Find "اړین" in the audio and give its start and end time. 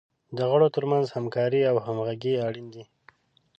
2.47-2.67